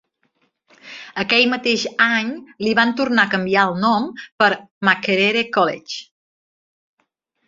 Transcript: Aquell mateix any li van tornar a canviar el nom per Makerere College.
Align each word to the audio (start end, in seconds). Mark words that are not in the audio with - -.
Aquell 1.23 1.49
mateix 1.49 1.83
any 2.05 2.31
li 2.67 2.73
van 2.79 2.93
tornar 3.01 3.25
a 3.29 3.33
canviar 3.33 3.65
el 3.69 3.77
nom 3.83 4.07
per 4.43 4.49
Makerere 4.89 5.45
College. 5.59 6.01